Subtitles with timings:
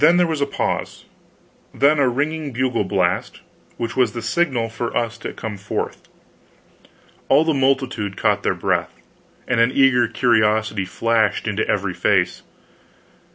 [0.03, 1.05] There was a pause,
[1.75, 3.41] then a ringing bugle blast,
[3.77, 6.07] which was the signal for us to come forth.
[7.29, 8.95] All the multitude caught their breath,
[9.47, 12.41] and an eager curiosity flashed into every face.